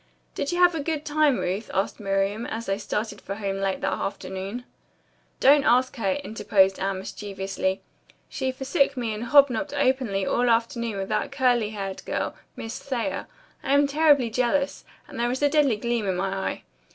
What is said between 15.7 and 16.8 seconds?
gleam in my eye."